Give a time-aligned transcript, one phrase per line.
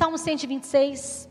[0.00, 1.28] Salmo 126.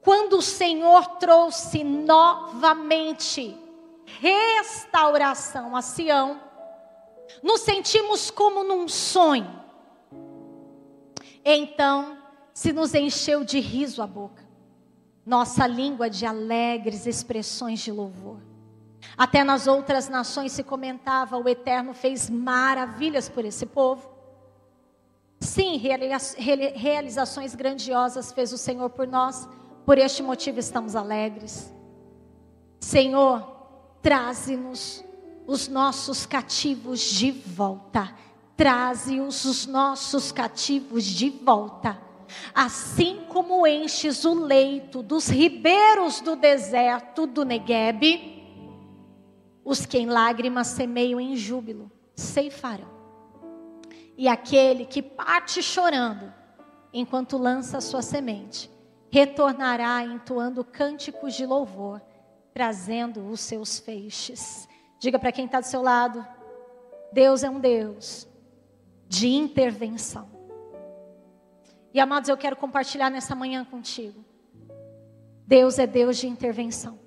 [0.00, 3.56] Quando o Senhor trouxe novamente
[4.04, 6.40] restauração a Sião,
[7.44, 9.62] nos sentimos como num sonho.
[11.44, 12.21] Então,
[12.52, 14.42] se nos encheu de riso a boca,
[15.24, 18.38] nossa língua de alegres expressões de louvor.
[19.16, 24.10] Até nas outras nações se comentava: o Eterno fez maravilhas por esse povo.
[25.40, 29.48] Sim, realizações grandiosas fez o Senhor por nós,
[29.84, 31.72] por este motivo estamos alegres.
[32.78, 33.44] Senhor,
[34.00, 35.04] traze-nos
[35.46, 38.14] os nossos cativos de volta.
[38.56, 42.00] Traze-os os nossos cativos de volta.
[42.54, 48.42] Assim como enches o leito dos ribeiros do deserto do Neguebe,
[49.64, 52.90] os que em lágrimas semeiam em júbilo ceifarão.
[54.16, 56.32] E aquele que parte chorando,
[56.92, 58.70] enquanto lança a sua semente,
[59.10, 62.00] retornará entoando cânticos de louvor,
[62.52, 64.68] trazendo os seus feixes.
[64.98, 66.26] Diga para quem está do seu lado:
[67.12, 68.28] Deus é um Deus
[69.08, 70.41] de intervenção.
[71.94, 74.24] E amados, eu quero compartilhar nessa manhã contigo.
[75.46, 76.98] Deus é Deus de intervenção.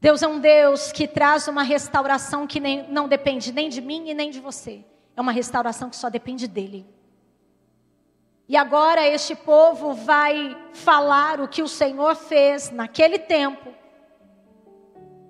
[0.00, 4.10] Deus é um Deus que traz uma restauração que nem, não depende nem de mim
[4.10, 4.84] e nem de você.
[5.16, 6.86] É uma restauração que só depende dEle.
[8.46, 13.72] E agora este povo vai falar o que o Senhor fez naquele tempo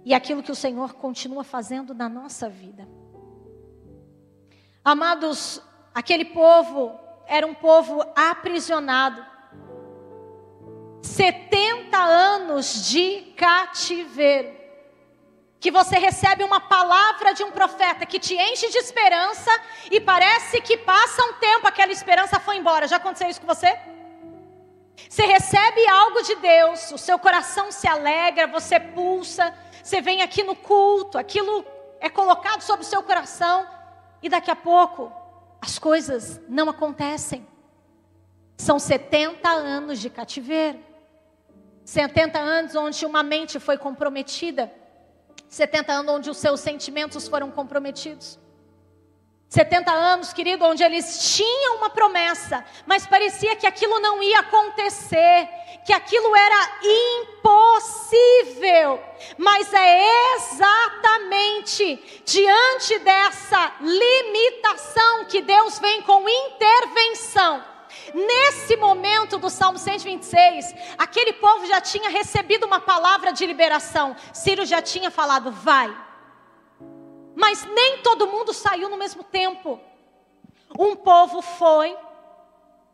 [0.05, 2.89] e aquilo que o Senhor continua fazendo na nossa vida.
[4.85, 5.63] Amados,
[5.95, 9.25] aquele povo era um povo aprisionado.
[11.03, 14.65] 70 anos de cativeiro
[15.65, 19.51] que você recebe uma palavra de um profeta que te enche de esperança
[19.91, 22.87] e parece que passa um tempo, aquela esperança foi embora.
[22.87, 23.75] Já aconteceu isso com você?
[25.09, 30.43] Você recebe algo de Deus, o seu coração se alegra, você pulsa, você vem aqui
[30.43, 31.65] no culto, aquilo
[31.99, 33.67] é colocado sobre o seu coração
[34.23, 35.11] e daqui a pouco
[35.65, 37.47] as coisas não acontecem.
[38.57, 40.79] São 70 anos de cativeiro.
[41.85, 44.71] 70 anos onde uma mente foi comprometida
[45.55, 48.41] 70 anos onde os seus sentimentos foram comprometidos.
[49.49, 55.49] 70 anos, querido, onde eles tinham uma promessa, mas parecia que aquilo não ia acontecer,
[55.87, 56.79] que aquilo era
[57.23, 59.01] impossível.
[59.39, 67.75] Mas é exatamente diante dessa limitação que Deus vem com intervenção
[68.13, 74.17] Nesse momento do Salmo 126, aquele povo já tinha recebido uma palavra de liberação.
[74.33, 75.95] Ciro já tinha falado, vai.
[77.35, 79.81] Mas nem todo mundo saiu no mesmo tempo.
[80.79, 81.97] Um povo foi,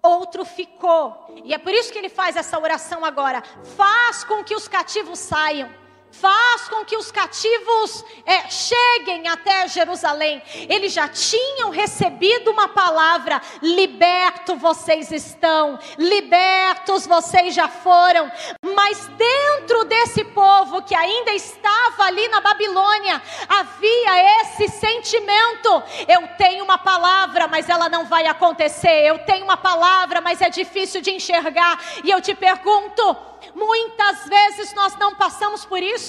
[0.03, 1.27] outro ficou.
[1.45, 3.43] E é por isso que ele faz essa oração agora.
[3.77, 5.80] Faz com que os cativos saiam
[6.12, 10.43] faz com que os cativos é, cheguem até Jerusalém.
[10.69, 18.31] Eles já tinham recebido uma palavra: liberto vocês estão, libertos vocês já foram.
[18.75, 26.65] Mas dentro desse povo que ainda estava ali na Babilônia, havia esse sentimento: eu tenho
[26.65, 29.06] uma palavra, mas ela não vai acontecer.
[29.06, 31.81] Eu tenho uma palavra, mas é difícil de enxergar.
[32.04, 36.00] E eu te pergunto, Muitas vezes nós não passamos por isso.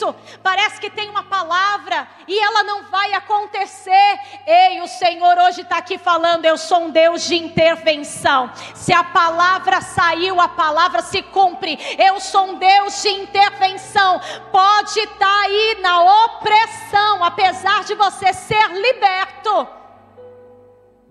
[0.42, 4.20] Parece que tem uma palavra e ela não vai acontecer.
[4.46, 8.52] Ei, o Senhor hoje está aqui falando: eu sou um Deus de intervenção.
[8.76, 11.78] Se a palavra saiu, a palavra se cumpre.
[11.98, 14.20] Eu sou um Deus de intervenção.
[14.52, 19.68] Pode estar tá aí na opressão, apesar de você ser liberto.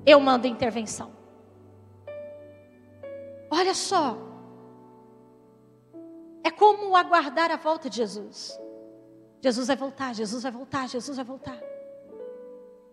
[0.06, 1.12] Eu mando intervenção.
[3.50, 4.16] Olha só.
[6.43, 8.58] É como aguardar a volta de Jesus.
[9.40, 11.58] Jesus vai voltar, Jesus vai voltar, Jesus vai voltar.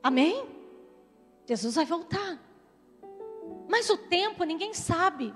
[0.02, 0.48] Amém?
[1.46, 2.40] Jesus vai voltar.
[3.68, 5.34] Mas o tempo ninguém sabe.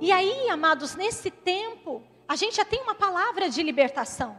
[0.00, 4.36] E aí, amados, nesse tempo, a gente já tem uma palavra de libertação.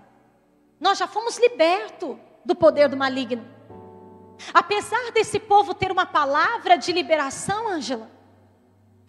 [0.80, 3.46] Nós já fomos libertos do poder do maligno.
[4.54, 8.10] Apesar desse povo ter uma palavra de liberação, Ângela,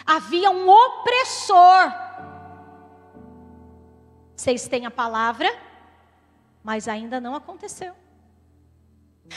[0.05, 1.93] havia um opressor
[4.43, 5.49] vocês têm a palavra,
[6.65, 7.95] mas ainda não aconteceu.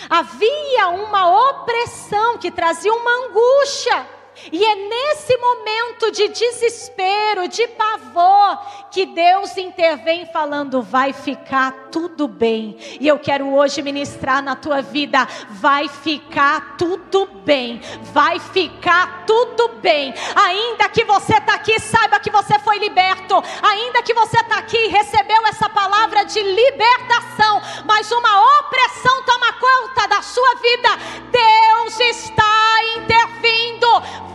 [0.10, 4.10] Havia uma opressão que trazia uma angústia.
[4.52, 8.60] E é nesse momento de desespero, de pavor,
[8.92, 12.78] que Deus intervém falando: vai ficar tudo bem.
[13.00, 17.82] E eu quero hoje ministrar na tua vida: vai ficar tudo bem.
[18.14, 20.14] Vai ficar tudo bem.
[20.36, 23.42] Ainda que você está aqui, saiba que você foi liberto.
[23.62, 29.54] Ainda que você está aqui e recebeu essa palavra de libertação, mas uma opressão toma
[29.54, 30.90] conta da sua vida.
[31.32, 33.65] Deus está intervindo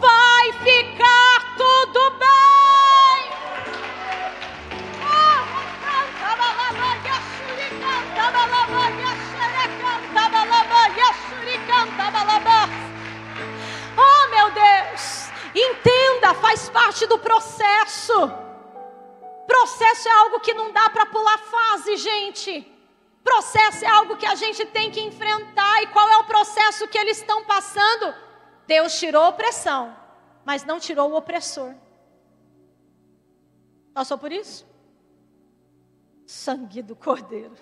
[0.01, 2.31] vai ficar tudo bem.
[13.97, 18.33] Oh meu Deus, entenda, faz parte do processo.
[19.47, 22.67] Processo é algo que não dá para pular fase, gente.
[23.23, 25.83] Processo é algo que a gente tem que enfrentar.
[25.83, 28.15] E qual é o processo que eles estão passando?
[28.71, 29.97] Deus tirou a opressão,
[30.45, 31.75] mas não tirou o opressor.
[33.93, 34.65] Passou por isso?
[36.25, 37.57] Sangue do Cordeiro.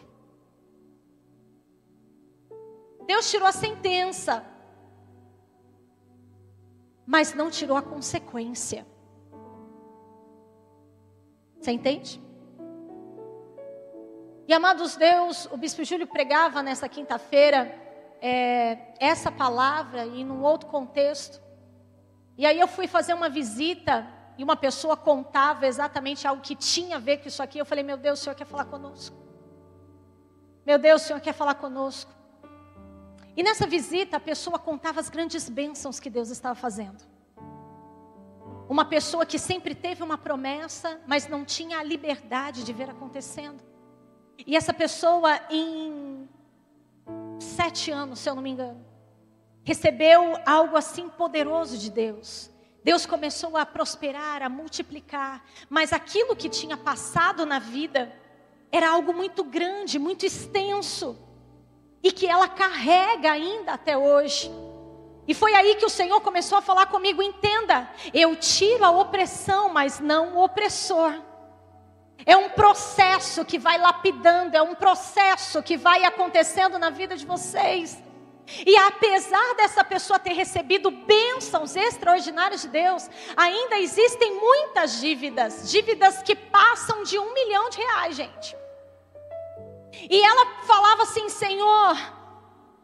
[3.06, 4.44] Deus tirou a sentença,
[7.06, 8.86] mas não tirou a consequência.
[11.58, 12.20] Você entende?
[14.46, 17.87] E amados Deus, o bispo Júlio pregava nessa quinta-feira
[18.20, 21.40] é, essa palavra e num outro contexto.
[22.36, 24.06] E aí eu fui fazer uma visita
[24.36, 27.58] e uma pessoa contava exatamente algo que tinha a ver com isso aqui.
[27.58, 29.16] Eu falei, meu Deus, o Senhor quer falar conosco.
[30.64, 32.12] Meu Deus, o Senhor quer falar conosco.
[33.36, 37.04] E nessa visita a pessoa contava as grandes bênçãos que Deus estava fazendo.
[38.68, 43.62] Uma pessoa que sempre teve uma promessa, mas não tinha a liberdade de ver acontecendo.
[44.46, 46.17] E essa pessoa, em
[47.58, 48.86] sete anos, se eu não me engano,
[49.64, 52.48] recebeu algo assim poderoso de Deus.
[52.84, 58.14] Deus começou a prosperar, a multiplicar, mas aquilo que tinha passado na vida
[58.70, 61.18] era algo muito grande, muito extenso,
[62.00, 64.48] e que ela carrega ainda até hoje.
[65.26, 69.68] E foi aí que o Senhor começou a falar comigo: entenda, eu tiro a opressão,
[69.68, 71.12] mas não o opressor.
[72.26, 77.24] É um processo que vai lapidando, é um processo que vai acontecendo na vida de
[77.24, 78.02] vocês.
[78.66, 86.22] E apesar dessa pessoa ter recebido bênçãos extraordinárias de Deus, ainda existem muitas dívidas, dívidas
[86.22, 88.56] que passam de um milhão de reais, gente.
[90.08, 91.96] E ela falava assim: Senhor,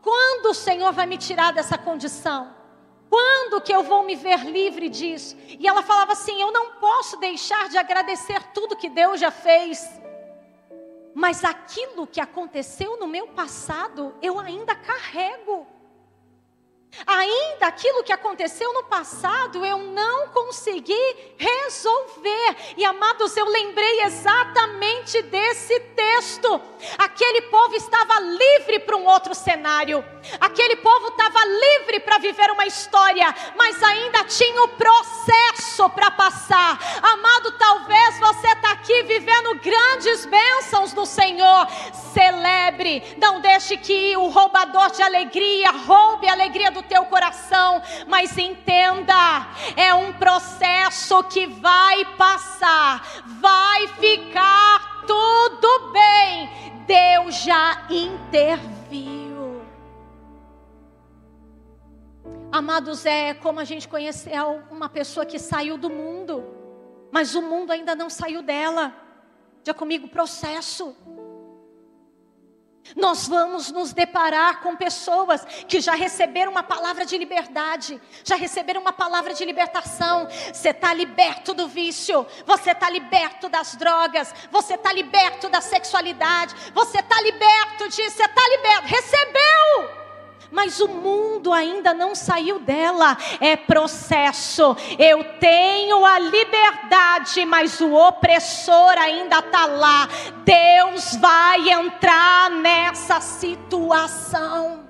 [0.02, 2.54] quando o Senhor vai me tirar dessa condição?
[3.14, 5.36] Quando que eu vou me ver livre disso?
[5.46, 9.88] E ela falava assim: Eu não posso deixar de agradecer tudo que Deus já fez.
[11.14, 15.64] Mas aquilo que aconteceu no meu passado, eu ainda carrego.
[17.06, 22.56] Ainda aquilo que aconteceu no passado eu não consegui resolver.
[22.76, 26.60] E amados, eu lembrei exatamente desse texto.
[26.98, 30.04] Aquele povo estava livre para um outro cenário.
[30.40, 36.78] Aquele povo estava livre para viver uma história, mas ainda tinha o processo para passar.
[37.02, 41.66] Amado, talvez você está aqui vivendo grandes bênçãos do Senhor.
[42.12, 48.36] Celebre, não deixe que o roubador de alegria roube a alegria do teu coração, mas
[48.36, 49.46] entenda,
[49.76, 53.02] é um processo que vai passar,
[53.40, 56.48] vai ficar tudo bem.
[56.86, 59.62] Deus já interviu.
[62.52, 64.38] Amados, é como a gente conhecer
[64.70, 66.44] uma pessoa que saiu do mundo,
[67.10, 68.94] mas o mundo ainda não saiu dela.
[69.64, 70.94] Já comigo, processo.
[72.94, 78.80] Nós vamos nos deparar com pessoas que já receberam uma palavra de liberdade, já receberam
[78.80, 80.28] uma palavra de libertação.
[80.52, 86.54] Você está liberto do vício, você está liberto das drogas, você está liberto da sexualidade,
[86.72, 88.86] você está liberto disso, você está liberto.
[88.86, 90.03] Recebeu!
[90.54, 93.18] Mas o mundo ainda não saiu dela.
[93.40, 94.76] É processo.
[94.96, 100.08] Eu tenho a liberdade, mas o opressor ainda está lá.
[100.44, 104.88] Deus vai entrar nessa situação.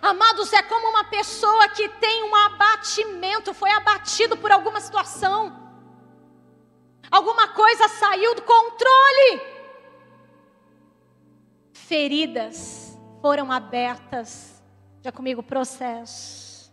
[0.00, 5.62] Amados, é como uma pessoa que tem um abatimento, foi abatido por alguma situação.
[7.10, 9.42] Alguma coisa saiu do controle.
[11.74, 12.83] Feridas
[13.24, 14.62] foram abertas.
[15.00, 16.70] Já comigo, processo.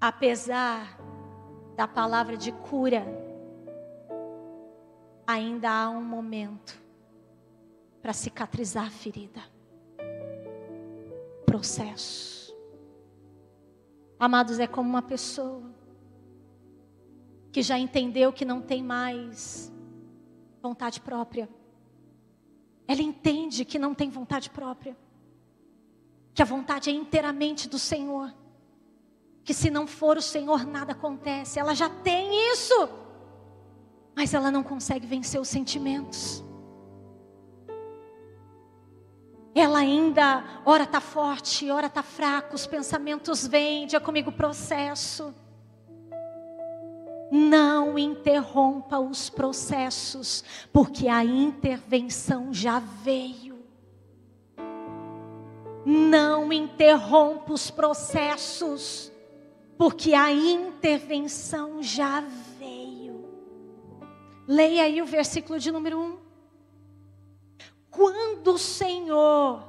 [0.00, 0.96] Apesar
[1.74, 3.04] da palavra de cura,
[5.26, 6.80] ainda há um momento
[8.00, 9.42] para cicatrizar a ferida.
[11.44, 12.56] Processo.
[14.20, 15.68] Amados, é como uma pessoa
[17.50, 19.72] que já entendeu que não tem mais
[20.62, 21.55] vontade própria.
[22.88, 24.96] Ela entende que não tem vontade própria.
[26.32, 28.32] Que a vontade é inteiramente do Senhor.
[29.44, 31.58] Que se não for o Senhor, nada acontece.
[31.58, 32.88] Ela já tem isso.
[34.14, 36.44] Mas ela não consegue vencer os sentimentos.
[39.54, 45.34] Ela ainda, ora está forte, ora está fraco, os pensamentos vêm, dia comigo processo.
[47.30, 53.56] Não interrompa os processos, porque a intervenção já veio.
[55.84, 59.12] Não interrompa os processos,
[59.76, 62.20] porque a intervenção já
[62.58, 63.24] veio.
[64.46, 66.18] Leia aí o versículo de número 1.
[67.90, 69.62] Quando o Senhor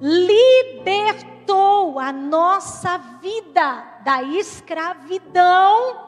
[0.00, 6.07] libertou a nossa vida da escravidão,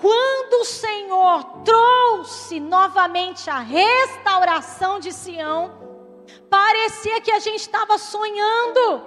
[0.00, 5.72] quando o Senhor trouxe novamente a restauração de Sião,
[6.48, 9.06] parecia que a gente estava sonhando.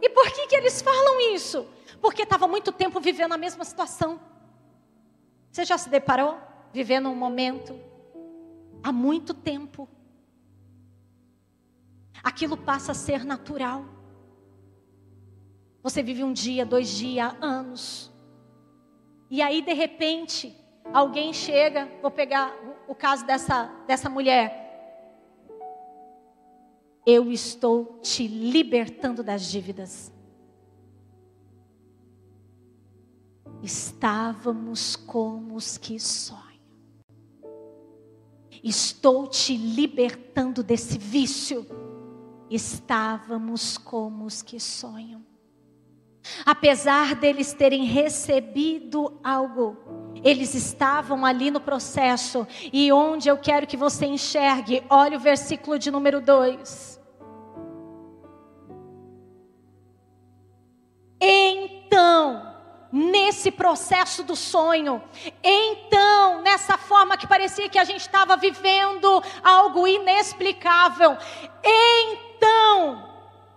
[0.00, 1.66] E por que, que eles falam isso?
[2.00, 4.20] Porque estava muito tempo vivendo a mesma situação.
[5.50, 6.38] Você já se deparou?
[6.72, 7.78] Vivendo um momento
[8.82, 9.88] há muito tempo.
[12.22, 13.84] Aquilo passa a ser natural.
[15.82, 18.12] Você vive um dia, dois dias, anos.
[19.30, 20.56] E aí, de repente,
[20.92, 22.52] alguém chega, vou pegar
[22.88, 24.66] o caso dessa, dessa mulher.
[27.06, 30.12] Eu estou te libertando das dívidas.
[33.62, 36.40] Estávamos como os que sonham.
[38.64, 41.64] Estou te libertando desse vício.
[42.50, 45.29] Estávamos como os que sonham.
[46.44, 49.76] Apesar deles terem recebido algo,
[50.22, 52.46] eles estavam ali no processo.
[52.72, 57.00] E onde eu quero que você enxergue, olha o versículo de número 2.
[61.20, 62.54] Então,
[62.90, 65.02] nesse processo do sonho,
[65.42, 71.16] então, nessa forma que parecia que a gente estava vivendo algo inexplicável,
[71.62, 73.09] então,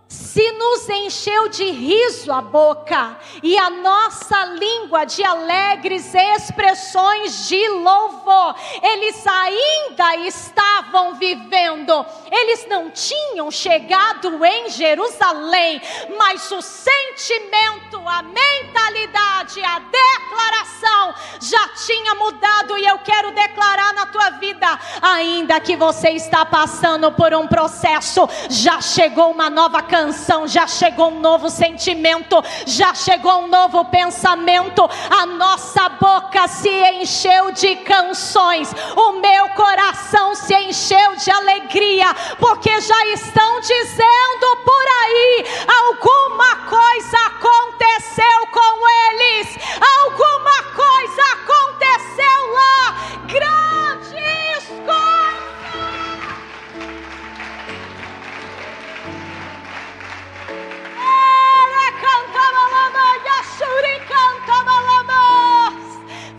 [0.08, 7.68] se nos encheu de riso a boca e a nossa língua de alegres expressões de
[7.68, 8.54] louvor.
[8.82, 15.80] Eles ainda estavam vivendo, eles não tinham chegado em Jerusalém,
[16.18, 24.06] mas o sentimento, a mentalidade, a declaração já tinha mudado e eu quero declarar na
[24.06, 30.03] tua vida, ainda que você está passando por um processo, já chegou uma nova canção,
[30.46, 34.88] já chegou um novo sentimento, já chegou um novo pensamento.
[35.10, 42.80] A nossa boca se encheu de canções, o meu coração se encheu de alegria, porque
[42.80, 49.58] já estão dizendo por aí: alguma coisa aconteceu com eles,
[50.00, 52.96] alguma coisa aconteceu lá,
[53.26, 53.63] grandes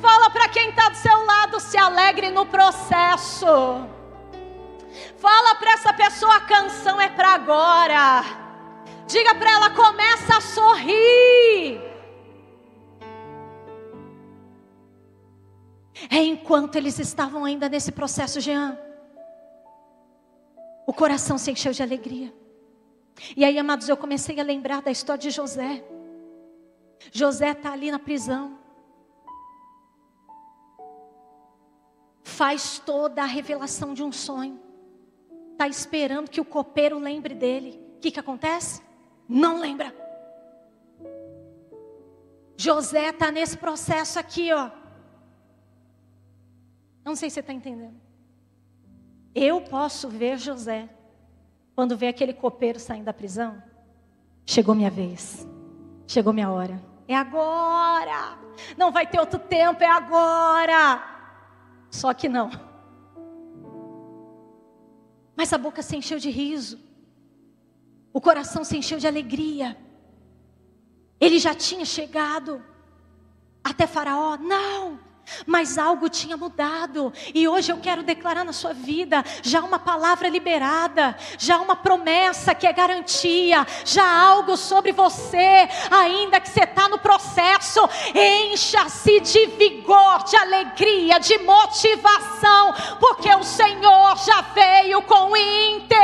[0.05, 3.47] Fala para quem está do seu lado, se alegre no processo.
[5.17, 8.23] Fala para essa pessoa, a canção é para agora.
[9.07, 11.81] Diga para ela, começa a sorrir.
[16.09, 18.77] É enquanto eles estavam ainda nesse processo, Jean.
[20.85, 22.33] O coração se encheu de alegria.
[23.35, 25.83] E aí, amados, eu comecei a lembrar da história de José.
[27.11, 28.57] José está ali na prisão.
[32.23, 34.59] Faz toda a revelação de um sonho.
[35.51, 37.79] Está esperando que o copeiro lembre dele.
[37.97, 38.81] O que, que acontece?
[39.27, 39.95] Não lembra.
[42.57, 44.71] José está nesse processo aqui, ó.
[47.03, 47.99] Não sei se você está entendendo.
[49.33, 50.89] Eu posso ver José
[51.75, 53.61] quando vê aquele copeiro saindo da prisão,
[54.45, 55.45] chegou minha vez,
[56.07, 56.81] chegou minha hora.
[57.07, 58.37] É agora.
[58.77, 61.03] Não vai ter outro tempo, é agora.
[61.89, 62.49] Só que não.
[65.35, 66.79] Mas a boca se encheu de riso.
[68.13, 69.77] O coração se encheu de alegria.
[71.19, 72.63] Ele já tinha chegado
[73.63, 74.37] até Faraó.
[74.37, 74.99] Não,
[75.45, 80.27] mas algo tinha mudado, e hoje eu quero declarar na sua vida: já uma palavra
[80.29, 86.87] liberada, já uma promessa que é garantia, já algo sobre você, ainda que você está
[86.89, 87.81] no processo,
[88.13, 95.95] encha-se de vigor, de alegria, de motivação, porque o Senhor já veio com intervenção.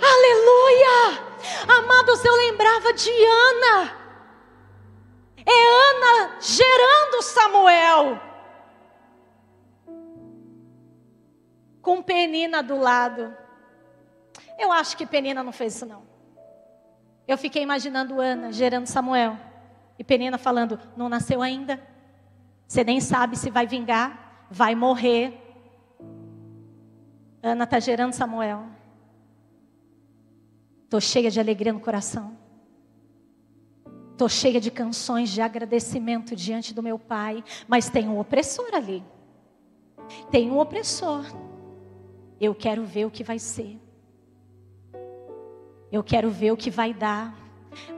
[0.00, 1.24] Aleluia!
[1.68, 4.03] Amados, eu lembrava de Ana
[6.40, 8.20] Gerando Samuel.
[11.80, 13.36] Com Penina do lado.
[14.58, 16.02] Eu acho que Penina não fez isso não.
[17.26, 19.38] Eu fiquei imaginando Ana gerando Samuel.
[19.98, 21.80] E Penina falando: não nasceu ainda.
[22.66, 25.40] Você nem sabe se vai vingar, vai morrer.
[27.42, 28.64] Ana está gerando Samuel.
[30.84, 32.43] Estou cheia de alegria no coração.
[34.14, 39.02] Estou cheia de canções de agradecimento diante do meu pai, mas tem um opressor ali.
[40.30, 41.24] Tem um opressor.
[42.40, 43.76] Eu quero ver o que vai ser.
[45.90, 47.36] Eu quero ver o que vai dar.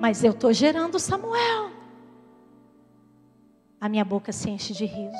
[0.00, 1.70] Mas eu estou gerando Samuel.
[3.78, 5.12] A minha boca se enche de riso,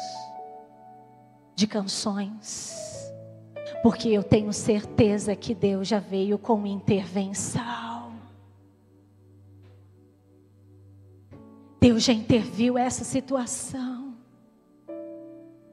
[1.54, 3.12] de canções,
[3.82, 7.95] porque eu tenho certeza que Deus já veio com intervenção.
[11.86, 14.16] Deus já interviu essa situação.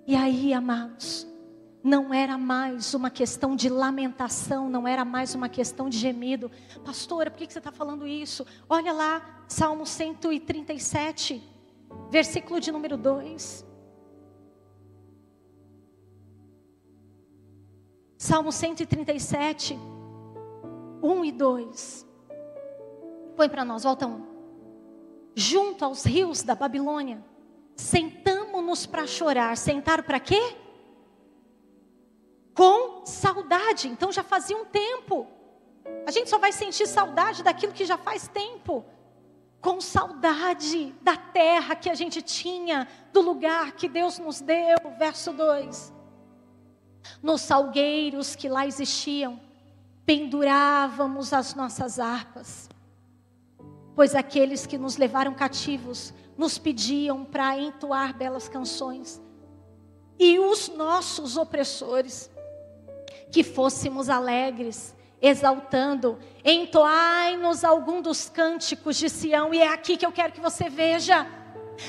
[0.05, 1.27] E aí, amados,
[1.83, 6.51] não era mais uma questão de lamentação, não era mais uma questão de gemido.
[6.85, 8.45] Pastora, por que você está falando isso?
[8.69, 11.41] Olha lá, Salmo 137,
[12.11, 13.65] versículo de número 2.
[18.19, 19.79] Salmo 137,
[21.01, 22.07] 1 e 2.
[23.35, 24.32] Põe para nós, volta um
[25.35, 27.23] junto aos rios da Babilônia.
[27.75, 29.57] Sentamos-nos para chorar.
[29.57, 30.55] Sentar para quê?
[32.53, 33.87] Com saudade.
[33.87, 35.27] Então já fazia um tempo.
[36.05, 38.85] A gente só vai sentir saudade daquilo que já faz tempo.
[39.59, 44.77] Com saudade da terra que a gente tinha, do lugar que Deus nos deu.
[44.99, 45.93] Verso 2.
[47.21, 49.39] Nos salgueiros que lá existiam,
[50.05, 52.69] pendurávamos as nossas harpas
[53.95, 59.21] pois aqueles que nos levaram cativos nos pediam para entoar belas canções,
[60.19, 62.31] e os nossos opressores,
[63.31, 70.11] que fôssemos alegres, exaltando, entoai-nos algum dos cânticos de Sião, e é aqui que eu
[70.11, 71.25] quero que você veja.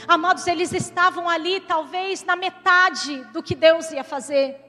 [0.08, 4.60] Amados, eles estavam ali, talvez na metade do que Deus ia fazer.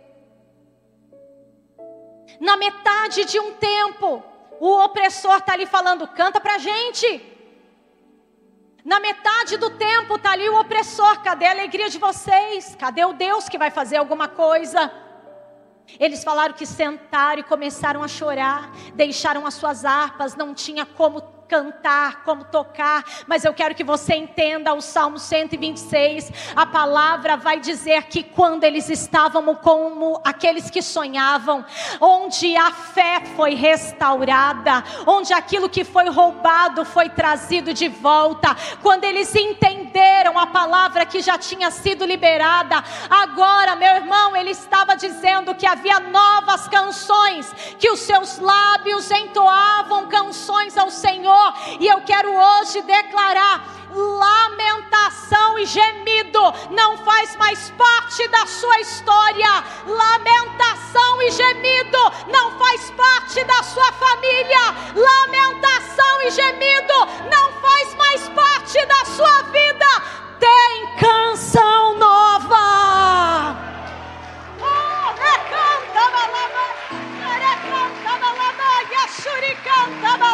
[2.39, 4.24] Na metade de um tempo,
[4.60, 7.34] o opressor está ali falando: canta para gente.
[8.84, 12.76] Na metade do tempo está ali o opressor: cadê a alegria de vocês?
[12.76, 14.91] Cadê o Deus que vai fazer alguma coisa?
[16.00, 21.22] Eles falaram que sentaram e começaram a chorar, deixaram as suas harpas, não tinha como
[21.47, 26.31] cantar, como tocar, mas eu quero que você entenda o Salmo 126.
[26.55, 31.63] A palavra vai dizer que quando eles estavam como aqueles que sonhavam,
[32.01, 39.03] onde a fé foi restaurada, onde aquilo que foi roubado foi trazido de volta, quando
[39.03, 45.53] eles entenderam a palavra que já tinha sido liberada, agora, meu irmão, ele estava dizendo
[45.53, 51.35] que havia novas canções, que os seus lábios entoavam canções ao Senhor
[51.80, 53.63] E eu quero hoje declarar:
[53.95, 59.63] lamentação e gemido não faz mais parte da sua história.
[59.86, 64.76] Lamentação e gemido não faz parte da sua família.
[64.95, 66.93] Lamentação e gemido
[67.32, 69.86] não faz mais parte da sua vida.
[70.39, 73.56] Tem canção nova.
[74.60, 76.65] Oh, recanta, balaba,
[77.39, 80.24] recanta, balaba, yashuricanta, balaba.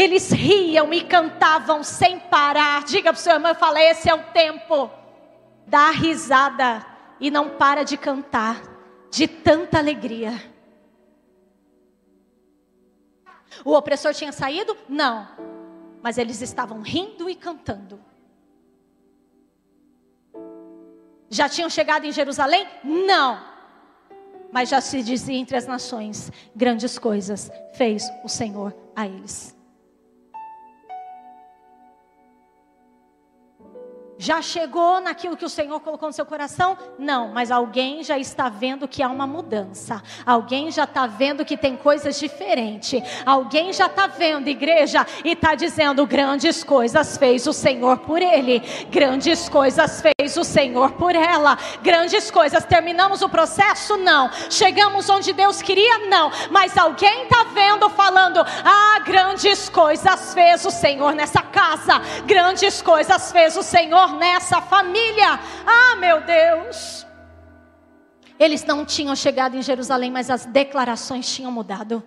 [0.00, 2.84] Eles riam e cantavam sem parar.
[2.84, 4.90] Diga para o seu irmão, falei, esse é o tempo.
[5.66, 6.86] Dá risada
[7.20, 8.62] e não para de cantar
[9.10, 10.32] de tanta alegria.
[13.62, 14.74] O opressor tinha saído?
[14.88, 15.28] Não.
[16.02, 18.00] Mas eles estavam rindo e cantando.
[21.28, 22.66] Já tinham chegado em Jerusalém?
[22.82, 23.38] Não.
[24.50, 29.59] Mas já se dizia entre as nações: grandes coisas fez o Senhor a eles.
[34.20, 36.76] Já chegou naquilo que o Senhor colocou no seu coração?
[36.98, 40.02] Não, mas alguém já está vendo que há uma mudança.
[40.26, 43.02] Alguém já está vendo que tem coisas diferentes.
[43.24, 48.60] Alguém já está vendo, igreja, e está dizendo: grandes coisas fez o Senhor por ele,
[48.90, 52.62] grandes coisas fez o Senhor por ela, grandes coisas.
[52.62, 53.96] Terminamos o processo?
[53.96, 54.30] Não.
[54.50, 56.08] Chegamos onde Deus queria?
[56.10, 56.30] Não.
[56.50, 63.32] Mas alguém está vendo, falando: ah, grandes coisas fez o Senhor nessa casa, grandes coisas
[63.32, 65.38] fez o Senhor nessa família.
[65.66, 67.06] Ah, meu Deus.
[68.38, 72.02] Eles não tinham chegado em Jerusalém, mas as declarações tinham mudado.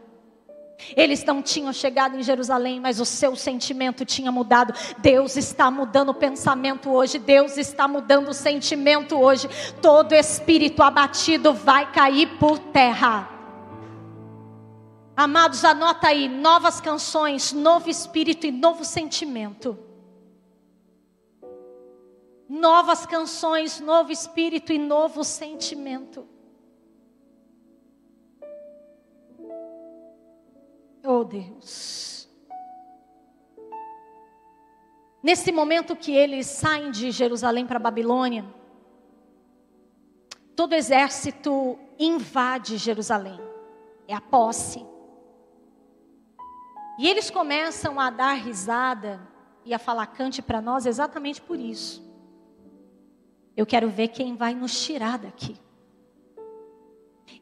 [0.95, 4.73] Eles não tinham chegado em Jerusalém, mas o seu sentimento tinha mudado.
[4.97, 9.47] Deus está mudando o pensamento hoje, Deus está mudando o sentimento hoje.
[9.79, 13.29] Todo espírito abatido vai cair por terra.
[15.15, 19.92] Amados, anota aí: novas canções, novo espírito e novo sentimento
[22.47, 26.27] novas canções, novo espírito e novo sentimento.
[31.05, 32.29] Oh Deus.
[35.21, 38.45] Nesse momento que eles saem de Jerusalém para Babilônia,
[40.55, 43.39] todo exército invade Jerusalém.
[44.07, 44.85] É a posse.
[46.99, 49.27] E eles começam a dar risada
[49.65, 52.12] e a falar cante para nós exatamente por isso.
[53.55, 55.55] Eu quero ver quem vai nos tirar daqui.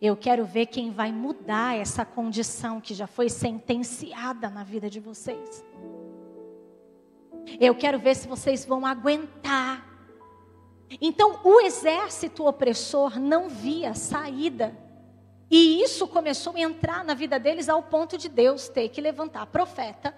[0.01, 4.99] Eu quero ver quem vai mudar essa condição que já foi sentenciada na vida de
[4.99, 5.63] vocês.
[7.59, 9.87] Eu quero ver se vocês vão aguentar.
[10.99, 14.75] Então, o exército opressor não via saída.
[15.49, 19.45] E isso começou a entrar na vida deles ao ponto de Deus ter que levantar
[19.47, 20.15] profeta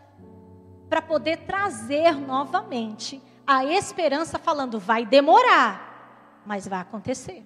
[0.89, 7.45] para poder trazer novamente a esperança falando: vai demorar, mas vai acontecer.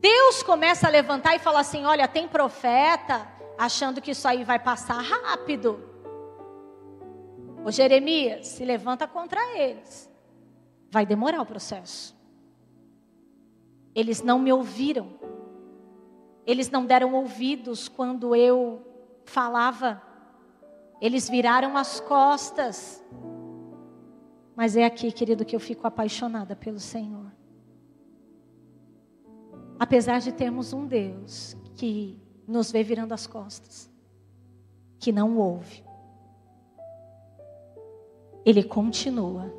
[0.00, 3.26] Deus começa a levantar e falar assim: olha, tem profeta
[3.58, 5.82] achando que isso aí vai passar rápido.
[7.64, 10.08] Ô Jeremias, se levanta contra eles.
[10.90, 12.16] Vai demorar o processo.
[13.94, 15.18] Eles não me ouviram.
[16.46, 18.86] Eles não deram ouvidos quando eu
[19.24, 20.00] falava
[21.00, 23.02] eles viraram as costas.
[24.54, 27.30] Mas é aqui, querido, que eu fico apaixonada pelo Senhor.
[29.78, 33.90] Apesar de termos um Deus que nos vê virando as costas,
[34.98, 35.84] que não ouve,
[38.44, 39.52] Ele continua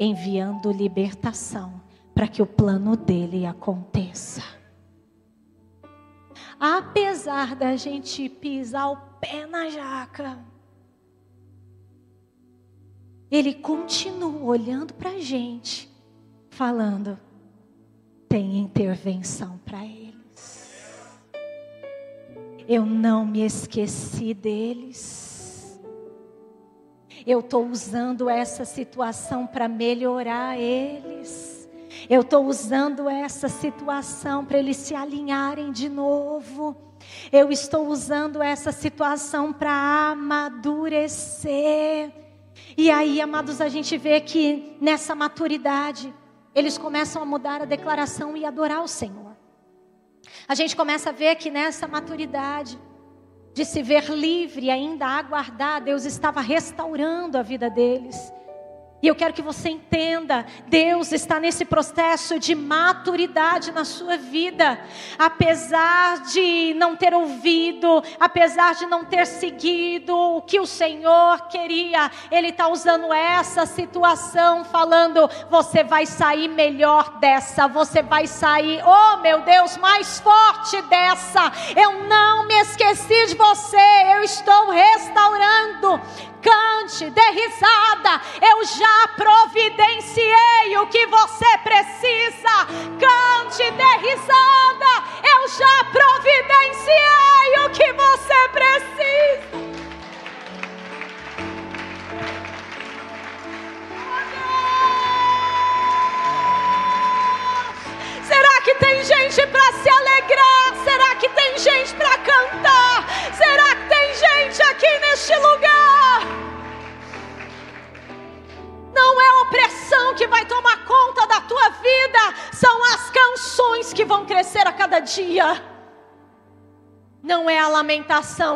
[0.00, 1.80] enviando libertação
[2.12, 4.42] para que o plano dele aconteça.
[6.58, 10.38] Apesar da gente pisar o pé na jaca,
[13.32, 15.90] ele continua olhando para a gente,
[16.50, 17.18] falando:
[18.28, 20.70] tem intervenção para eles.
[22.68, 25.80] Eu não me esqueci deles.
[27.26, 31.66] Eu estou usando essa situação para melhorar eles.
[32.10, 36.76] Eu estou usando essa situação para eles se alinharem de novo.
[37.30, 42.21] Eu estou usando essa situação para amadurecer.
[42.76, 46.12] E aí, amados, a gente vê que nessa maturidade,
[46.54, 49.36] eles começam a mudar a declaração e adorar o Senhor.
[50.46, 52.78] A gente começa a ver que nessa maturidade,
[53.54, 58.32] de se ver livre ainda aguardar, Deus estava restaurando a vida deles.
[59.02, 64.78] E eu quero que você entenda, Deus está nesse processo de maturidade na sua vida.
[65.18, 72.12] Apesar de não ter ouvido, apesar de não ter seguido o que o Senhor queria,
[72.30, 79.16] Ele está usando essa situação, falando: você vai sair melhor dessa, você vai sair, oh
[79.16, 81.50] meu Deus, mais forte dessa.
[81.74, 86.00] Eu não me esqueci de você, eu estou restaurando
[86.42, 88.20] cante, dê risada.
[88.42, 92.66] Eu já providenciei o que você precisa.
[92.98, 94.62] Cante, dê risada.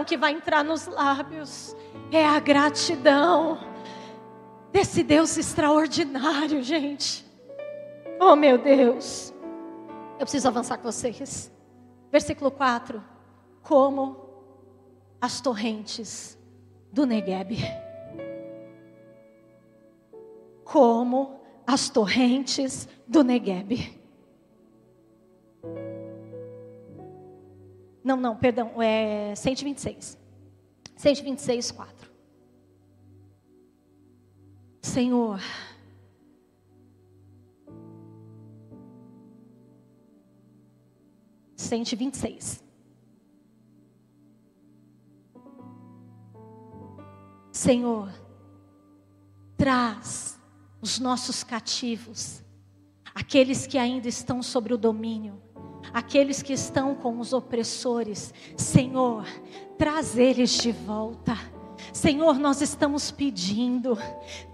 [0.04, 1.76] Que vai entrar nos lábios,
[2.10, 3.58] é a gratidão
[4.72, 7.26] desse Deus extraordinário, gente.
[8.20, 9.34] Oh, meu Deus.
[10.18, 11.52] Eu preciso avançar com vocês.
[12.10, 13.02] Versículo 4.
[13.62, 14.16] Como
[15.20, 16.38] as torrentes
[16.92, 17.58] do Negueb.
[20.64, 24.00] Como as torrentes do Negueb.
[28.06, 30.16] Não, não, perdão, é 126.
[30.96, 32.10] 126, 4.
[34.80, 35.40] Senhor,
[41.56, 42.64] cento e vinte e seis.
[47.50, 48.08] Senhor,
[49.56, 50.38] traz
[50.80, 52.40] os nossos cativos,
[53.12, 55.42] aqueles que ainda estão sobre o domínio,
[55.92, 59.26] aqueles que estão com os opressores, Senhor,
[59.78, 61.36] traz eles de volta.
[61.92, 63.96] Senhor, nós estamos pedindo,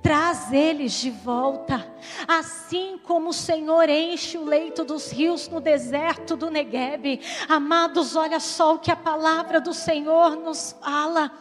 [0.01, 1.93] traz eles de volta,
[2.27, 7.21] assim como o Senhor enche o leito dos rios no deserto do Negueb.
[7.49, 11.33] Amados, olha só o que a palavra do Senhor nos fala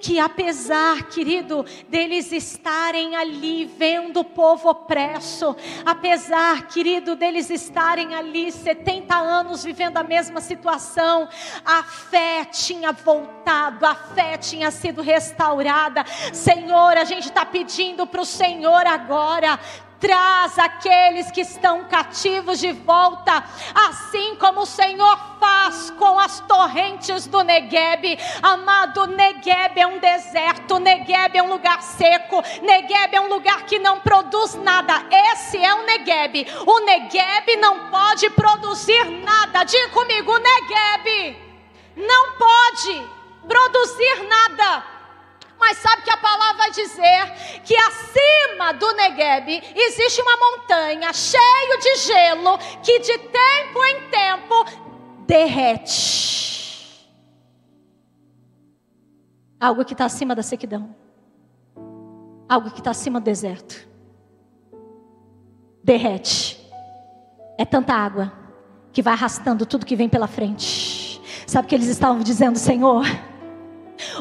[0.00, 8.50] que apesar, querido, deles estarem ali vendo o povo opresso, apesar, querido, deles estarem ali
[8.50, 11.28] 70 anos vivendo a mesma situação,
[11.64, 16.04] a fé tinha voltado, a fé tinha sido restaurada.
[16.32, 19.58] Senhor, a gente está pedindo para o Senhor agora,
[20.00, 27.26] traz aqueles que estão cativos de volta, assim como o Senhor faz com as torrentes
[27.26, 28.18] do Negueb.
[28.42, 33.78] Amado, Negueb é um deserto, Negueb é um lugar seco, Negueb é um lugar que
[33.78, 35.04] não produz nada.
[35.32, 36.46] Esse é o Negueb.
[36.66, 39.64] O Negueb não pode produzir nada.
[39.64, 41.36] Diga comigo, Negueb
[41.96, 43.06] não pode
[43.46, 44.97] produzir nada.
[45.58, 51.78] Mas sabe que a palavra vai dizer que acima do Negueb existe uma montanha cheia
[51.78, 54.64] de gelo que de tempo em tempo
[55.26, 57.08] derrete.
[59.60, 60.94] Algo que está acima da sequidão.
[62.48, 63.86] Algo que está acima do deserto.
[65.82, 66.58] Derrete.
[67.58, 68.32] É tanta água
[68.92, 71.20] que vai arrastando tudo que vem pela frente.
[71.46, 73.04] Sabe o que eles estavam dizendo, Senhor?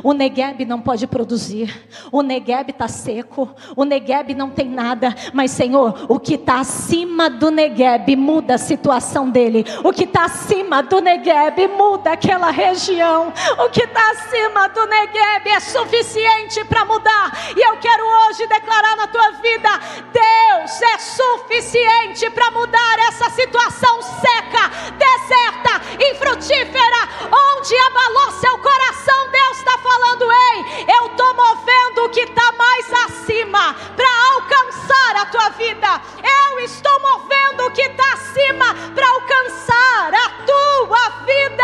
[0.04, 1.88] O Negueb não pode produzir.
[2.12, 3.50] O Negueb está seco.
[3.76, 5.16] O Negueb não tem nada.
[5.34, 9.66] Mas, Senhor, o que está acima do Negueb muda a situação dele.
[9.84, 13.34] O que está acima do Negueb muda aquela região.
[13.66, 17.38] O que está acima do Negueb é suficiente para mudar.
[17.56, 19.70] E eu quero hoje declarar na tua vida:
[20.12, 29.30] Deus é suficiente para mudar essa situação seca, deserta, infrutífera, onde abalou seu coração.
[29.32, 35.26] Deus está falando, ei, eu estou movendo o que está mais acima para alcançar a
[35.26, 36.02] tua vida.
[36.24, 41.64] Eu estou movendo o que está acima para alcançar a tua vida.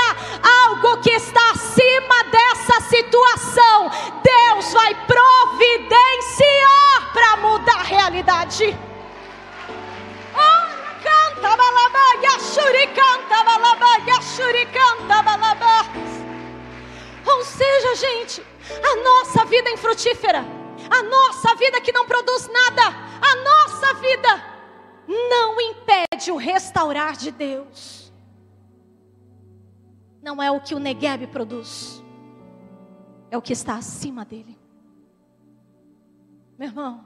[0.65, 2.22] Algo que está acima
[30.33, 32.03] Não é o que o Negueb produz,
[33.29, 34.57] é o que está acima dele.
[36.57, 37.05] Meu irmão,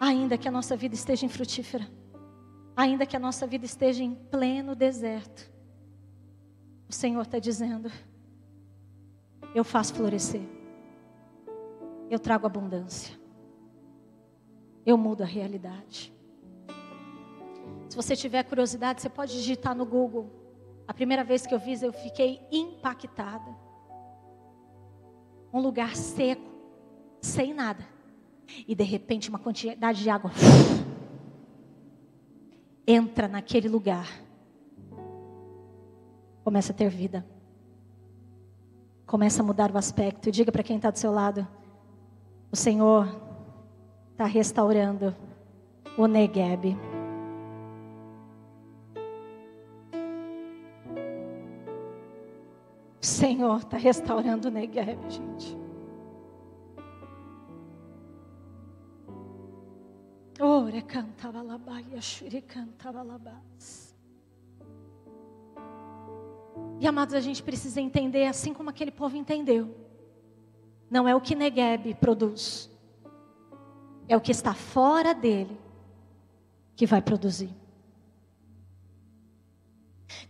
[0.00, 1.86] ainda que a nossa vida esteja infrutífera,
[2.74, 5.52] ainda que a nossa vida esteja em pleno deserto,
[6.88, 7.92] o Senhor está dizendo:
[9.54, 10.48] eu faço florescer,
[12.08, 13.14] eu trago abundância,
[14.86, 16.14] eu mudo a realidade.
[17.90, 20.43] Se você tiver curiosidade, você pode digitar no Google.
[20.86, 23.54] A primeira vez que eu fiz, eu fiquei impactada.
[25.52, 26.50] Um lugar seco,
[27.20, 27.86] sem nada.
[28.68, 30.30] E de repente, uma quantidade de água
[32.86, 34.24] entra naquele lugar
[36.44, 37.26] começa a ter vida.
[39.06, 40.30] Começa a mudar o aspecto.
[40.30, 41.46] Diga para quem está do seu lado:
[42.52, 43.08] o Senhor
[44.12, 45.16] está restaurando
[45.96, 46.76] o Negueb.
[53.24, 55.56] Senhor está restaurando o Negueb, gente.
[60.38, 63.96] Ore cantava labaia, shuri cantava labás.
[66.78, 69.74] E amados, a gente precisa entender assim como aquele povo entendeu.
[70.90, 72.70] Não é o que Negueb produz,
[74.06, 75.58] É o que está fora dele
[76.76, 77.63] que vai produzir.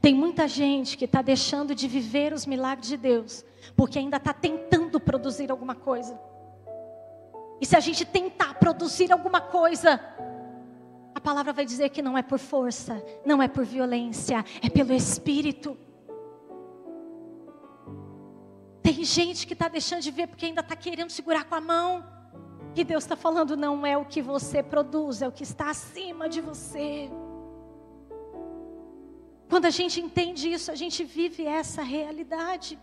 [0.05, 3.43] Tem muita gente que está deixando de viver os milagres de Deus,
[3.75, 6.21] porque ainda está tentando produzir alguma coisa.
[7.59, 9.99] E se a gente tentar produzir alguma coisa,
[11.15, 14.93] a palavra vai dizer que não é por força, não é por violência, é pelo
[14.93, 15.75] Espírito.
[18.83, 22.05] Tem gente que está deixando de ver porque ainda está querendo segurar com a mão.
[22.77, 26.29] E Deus está falando, não é o que você produz, é o que está acima
[26.29, 27.11] de você.
[29.49, 32.79] Quando a gente entende isso, a gente vive essa realidade.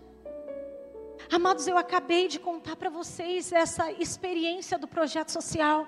[1.32, 5.88] Amados, eu acabei de contar para vocês essa experiência do projeto social.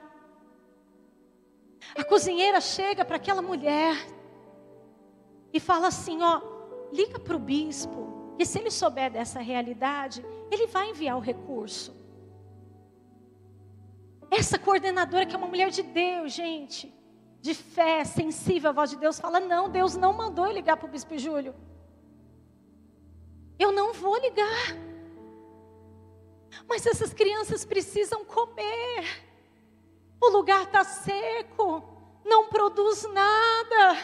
[1.95, 3.95] A cozinheira chega para aquela mulher
[5.51, 6.41] e fala assim: ó,
[6.91, 11.93] liga para o bispo e se ele souber dessa realidade, ele vai enviar o recurso.
[14.31, 16.91] Essa coordenadora, que é uma mulher de Deus, gente,
[17.43, 20.87] de fé, sensível à voz de Deus, fala: Não, Deus não mandou eu ligar para
[20.87, 21.53] o bispo Júlio.
[23.59, 24.67] Eu não vou ligar.
[26.69, 29.25] Mas essas crianças precisam comer.
[30.21, 31.83] O lugar está seco,
[32.23, 33.97] não produz nada.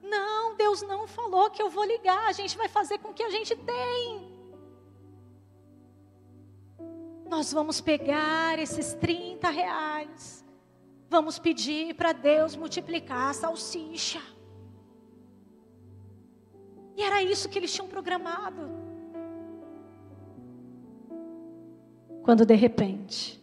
[0.00, 3.24] Não, Deus não falou que eu vou ligar, a gente vai fazer com o que
[3.24, 4.38] a gente tem.
[7.28, 10.44] Nós vamos pegar esses 30 reais,
[11.10, 14.22] vamos pedir para Deus multiplicar a salsicha.
[16.96, 18.70] E era isso que eles tinham programado.
[22.22, 23.42] Quando de repente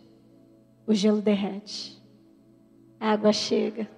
[0.86, 2.02] o gelo derrete,
[2.98, 3.90] a água chega.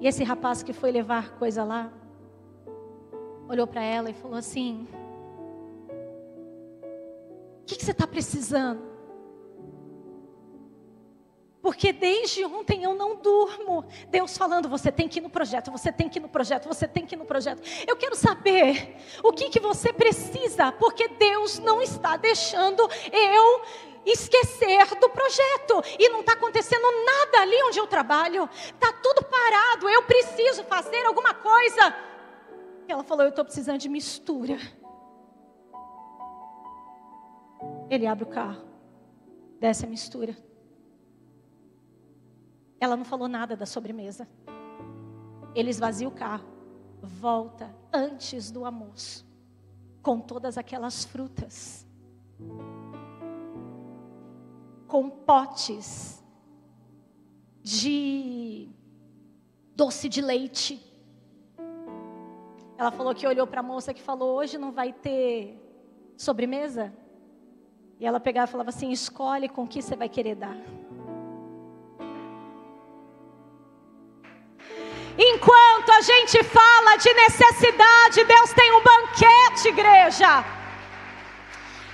[0.00, 1.92] E esse rapaz que foi levar coisa lá,
[3.48, 4.88] olhou para ela e falou assim:
[7.60, 8.82] O que, que você está precisando?
[11.62, 13.84] Porque desde ontem eu não durmo.
[14.08, 16.88] Deus falando, você tem que ir no projeto, você tem que ir no projeto, você
[16.88, 17.62] tem que ir no projeto.
[17.86, 23.62] Eu quero saber o que, que você precisa, porque Deus não está deixando eu
[24.04, 25.84] esquecer do projeto.
[26.00, 28.50] E não está acontecendo nada ali onde eu trabalho.
[28.52, 29.88] Está tudo parado.
[29.88, 31.94] Eu preciso fazer alguma coisa.
[32.88, 34.58] Ela falou: Eu estou precisando de mistura.
[37.88, 38.66] Ele abre o carro,
[39.60, 40.36] desce a mistura.
[42.82, 44.26] Ela não falou nada da sobremesa.
[45.54, 46.48] Ele esvazia o carro,
[47.00, 49.24] volta antes do almoço,
[50.02, 51.86] com todas aquelas frutas
[54.92, 56.22] com potes
[57.62, 58.68] de
[59.74, 60.78] doce de leite.
[62.76, 65.58] Ela falou que olhou para a moça que falou: Hoje não vai ter
[66.14, 66.92] sobremesa?
[67.98, 70.58] E ela pegava e falava assim: Escolhe com que você vai querer dar.
[75.18, 80.44] Enquanto a gente fala de necessidade, Deus tem um banquete, igreja.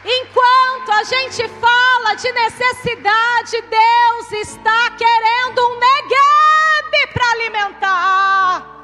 [0.05, 8.79] Enquanto a gente fala de necessidade, Deus está querendo um neguebe para alimentar.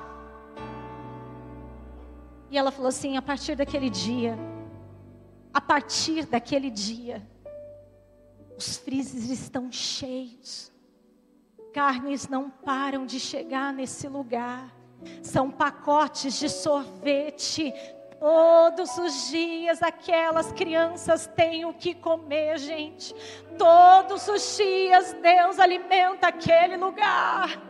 [2.51, 4.37] E ela falou assim: a partir daquele dia,
[5.53, 7.27] a partir daquele dia,
[8.57, 10.73] os frises estão cheios,
[11.75, 14.73] carnes não param de chegar nesse lugar.
[15.21, 17.75] São pacotes de sorvete,
[18.21, 23.15] Todos os dias aquelas crianças têm o que comer, gente.
[23.59, 27.61] Todos os dias Deus alimenta aquele lugar.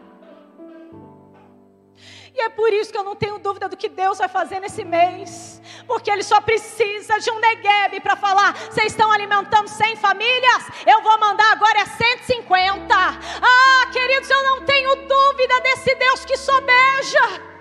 [2.35, 4.85] E é por isso que eu não tenho dúvida do que Deus vai fazer nesse
[4.85, 5.62] mês.
[5.87, 10.64] Porque Ele só precisa de um neguebe para falar: vocês estão alimentando 100 famílias?
[10.85, 12.92] Eu vou mandar agora é 150.
[12.92, 17.55] Ah, queridos, eu não tenho dúvida desse Deus que sobeja.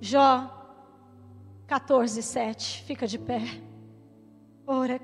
[0.00, 0.50] Jó
[1.66, 2.84] 14, 7.
[2.84, 3.42] Fica de pé.
[4.66, 4.98] Ora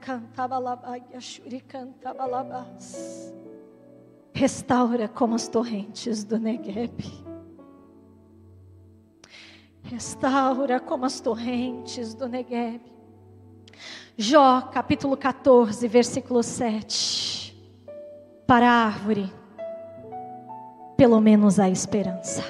[1.21, 3.33] shuri cantabalabas.
[4.39, 7.05] Restaura como as torrentes do Negueb.
[9.83, 12.81] Restaura como as torrentes do Negueb.
[14.17, 17.53] Jó, capítulo 14, versículo 7.
[18.47, 19.29] Para a árvore,
[20.97, 22.45] pelo menos há esperança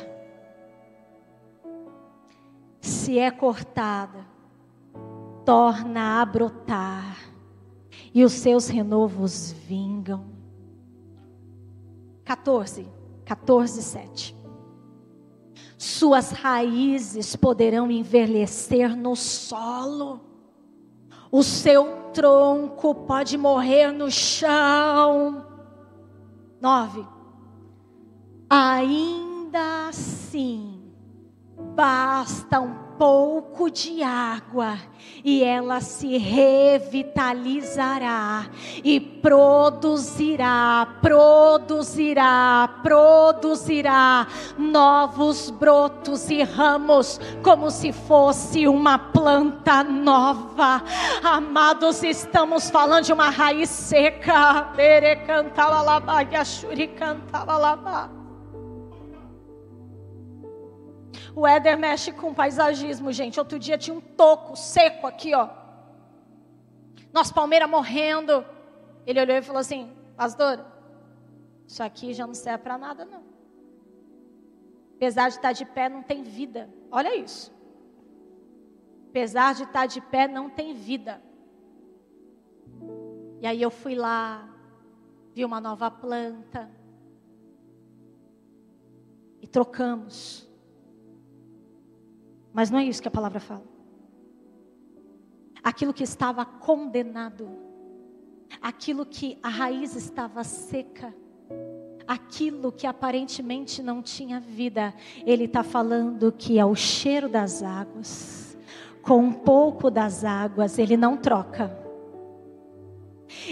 [2.82, 4.26] se é cortada,
[5.43, 7.16] torna a brotar,
[8.12, 10.38] e os seus renovos vingam.
[12.29, 12.87] 14,
[13.24, 14.37] 14, 7.
[15.79, 20.20] Suas raízes poderão envelhecer no solo,
[21.33, 25.47] o seu tronco pode morrer no chão.
[26.61, 27.07] Nove.
[28.51, 30.83] Ainda assim,
[31.74, 34.76] basta um pouco de água
[35.24, 38.46] e ela se revitalizará
[38.82, 44.26] e produzirá, produzirá, produzirá
[44.59, 50.82] novos brotos e ramos, como se fosse uma planta nova.
[51.22, 54.72] Amados, estamos falando de uma raiz seca.
[54.74, 58.18] Bere cantava lá, yashuri cantava lá.
[61.39, 63.39] O Éder mexe com paisagismo, gente.
[63.39, 65.49] Outro dia tinha um toco seco aqui, ó.
[67.12, 68.45] Nossa palmeira morrendo.
[69.07, 70.66] Ele olhou e falou assim: Pastor,
[71.64, 73.22] isso aqui já não serve para nada, não.
[74.97, 76.68] Apesar de estar de pé, não tem vida.
[76.91, 77.55] Olha isso.
[79.09, 81.22] Apesar de estar de pé, não tem vida.
[83.41, 84.53] E aí eu fui lá,
[85.32, 86.68] vi uma nova planta.
[89.41, 90.47] E trocamos.
[92.53, 93.64] Mas não é isso que a palavra fala.
[95.62, 97.49] Aquilo que estava condenado,
[98.62, 101.14] aquilo que a raiz estava seca,
[102.07, 104.94] aquilo que aparentemente não tinha vida,
[105.26, 108.57] ele está falando que é o cheiro das águas,
[109.03, 111.76] com um pouco das águas, ele não troca,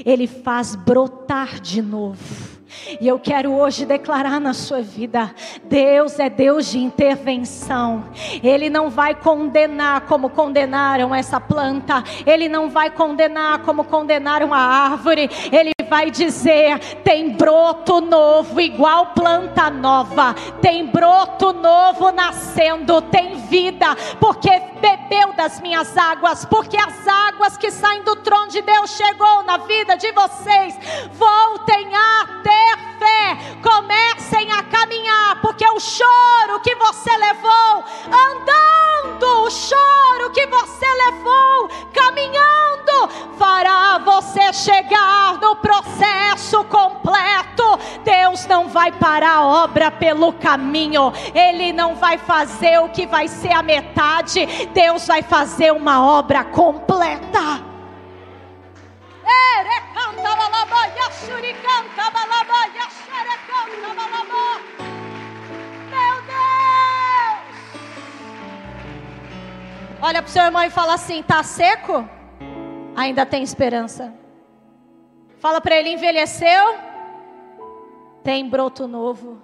[0.05, 2.56] ele faz brotar de novo
[3.01, 8.05] e eu quero hoje declarar na sua vida: Deus é Deus de intervenção.
[8.43, 14.59] Ele não vai condenar como condenaram essa planta, ele não vai condenar como condenaram a
[14.59, 23.37] árvore, ele vai dizer: tem broto novo, igual planta nova, tem broto novo nascendo, tem
[23.37, 24.51] vida, porque
[24.81, 29.59] bebeu das minhas águas, porque as águas que saem do trono de Deus chegou na
[29.59, 30.77] vida de vocês.
[31.13, 32.56] Voltem a ter
[32.99, 40.87] fé, comecem a caminhar, porque o choro que você levou andando, o choro que você
[41.07, 47.79] levou caminhando, fará você chegar no processo completo.
[48.05, 53.29] Deus não vai parar a obra pelo caminho, Ele não vai fazer o que vai
[53.29, 57.77] ser a metade, Deus vai fazer uma obra completa.
[65.91, 67.57] Meu Deus!
[70.01, 72.09] Olha para o seu irmão e fala assim: tá seco?
[72.97, 74.15] Ainda tem esperança.
[75.39, 76.79] Fala para ele: envelheceu?
[78.23, 79.43] Tem broto novo.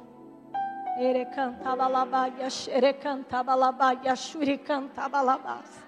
[0.98, 5.81] Ere cantava labaia, xere cantava labaia, xuri cantava labas.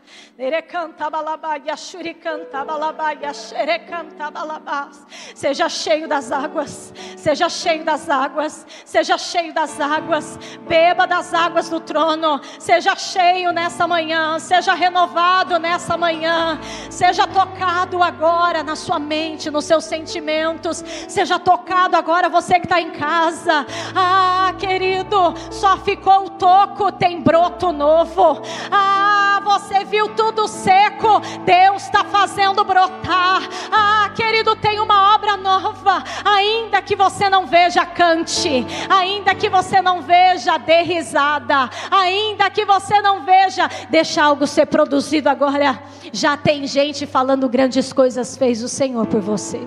[5.34, 11.68] Seja cheio das águas, seja cheio das águas, seja cheio das águas, beba das águas
[11.68, 16.58] do trono, seja cheio nessa manhã, seja renovado nessa manhã,
[16.90, 22.80] seja tocado agora na sua mente, nos seus sentimentos, seja tocado agora você que está
[22.80, 23.66] em casa.
[23.94, 28.42] Ah, querido, só ficou o toco, tem broto novo.
[28.70, 33.42] Ah, você viu tudo seco, Deus está fazendo brotar.
[33.70, 36.02] Ah, querido, tem uma obra nova.
[36.24, 38.66] Ainda que você não veja, cante.
[38.88, 41.70] Ainda que você não veja, dê risada.
[41.92, 45.80] Ainda que você não veja, deixa algo ser produzido agora.
[46.12, 49.60] Já tem gente falando grandes coisas fez o Senhor por você.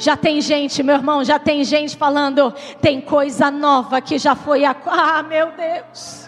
[0.00, 4.64] Já tem gente, meu irmão, já tem gente falando, tem coisa nova que já foi
[4.64, 4.74] a.
[4.86, 6.25] Ah, meu Deus.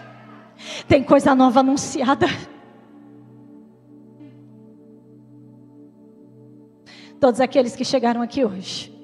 [0.87, 2.27] Tem coisa nova anunciada.
[7.19, 8.95] Todos aqueles que chegaram aqui hoje,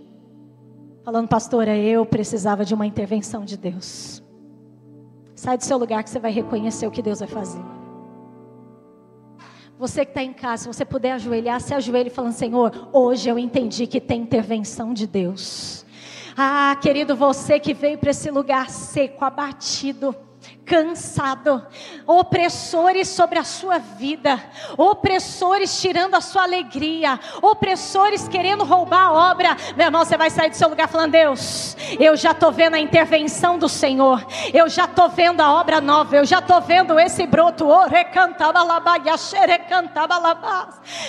[1.04, 4.24] falando, pastora, eu precisava de uma intervenção de Deus.
[5.36, 7.62] Sai do seu lugar que você vai reconhecer o que Deus vai fazer.
[9.78, 13.38] Você que está em casa, se você puder ajoelhar, se ajoelhe falando, Senhor, hoje eu
[13.38, 15.86] entendi que tem intervenção de Deus.
[16.38, 20.16] Ah, querido, você que veio para esse lugar seco, abatido,
[20.66, 21.66] cansado,
[22.08, 24.42] opressores sobre a sua vida,
[24.78, 29.56] opressores tirando a sua alegria, opressores querendo roubar a obra.
[29.76, 32.80] Meu irmão, você vai sair do seu lugar falando: Deus, eu já estou vendo a
[32.80, 37.28] intervenção do Senhor, eu já estou vendo a obra nova, eu já estou vendo esse
[37.28, 37.68] broto.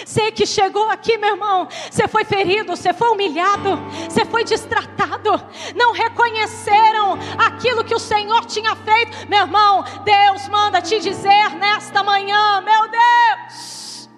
[0.04, 3.76] Sei que chegou aqui, meu irmão, você foi ferido, você foi humilhado,
[4.08, 5.40] você foi destratado,
[5.74, 12.02] não reconheceram aquilo que o Senhor tinha feito, meu irmão, Deus manda te dizer nesta
[12.02, 14.10] manhã, meu Deus.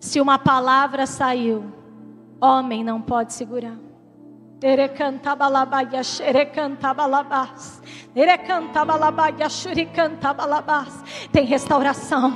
[0.00, 1.72] Se uma palavra saiu,
[2.40, 3.78] homem não pode segurar.
[11.32, 12.34] Tem restauração,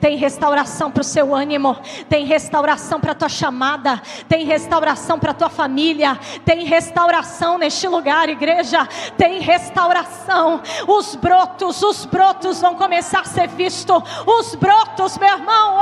[0.00, 1.76] tem restauração para o seu ânimo,
[2.08, 7.86] tem restauração para a tua chamada, tem restauração para a tua família, tem restauração neste
[7.86, 10.62] lugar, igreja, tem restauração.
[10.86, 14.02] Os brotos, os brotos vão começar a ser vistos.
[14.26, 15.78] Os brotos, meu irmão,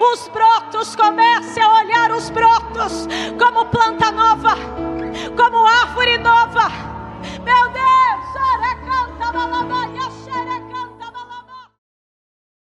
[0.00, 3.06] os brotos, comece a olhar os brotos
[3.38, 4.80] como planta nova
[5.94, 6.18] fure.
[7.44, 10.69] Meu Deus, ora canta, balaba, e